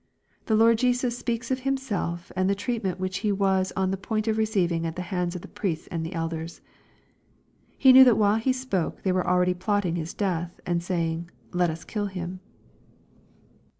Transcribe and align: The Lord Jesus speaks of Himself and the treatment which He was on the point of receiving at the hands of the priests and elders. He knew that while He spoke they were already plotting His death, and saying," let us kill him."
The 0.47 0.55
Lord 0.55 0.79
Jesus 0.79 1.15
speaks 1.15 1.51
of 1.51 1.59
Himself 1.59 2.31
and 2.35 2.49
the 2.49 2.55
treatment 2.55 2.99
which 2.99 3.17
He 3.19 3.31
was 3.31 3.71
on 3.75 3.91
the 3.91 3.97
point 3.97 4.27
of 4.27 4.35
receiving 4.39 4.83
at 4.83 4.95
the 4.95 5.03
hands 5.03 5.35
of 5.35 5.43
the 5.43 5.47
priests 5.47 5.85
and 5.91 6.11
elders. 6.11 6.59
He 7.77 7.93
knew 7.93 8.03
that 8.05 8.17
while 8.17 8.37
He 8.39 8.51
spoke 8.51 9.03
they 9.03 9.11
were 9.11 9.27
already 9.27 9.53
plotting 9.53 9.97
His 9.97 10.15
death, 10.15 10.59
and 10.65 10.81
saying," 10.81 11.29
let 11.53 11.69
us 11.69 11.83
kill 11.83 12.07
him." 12.07 12.39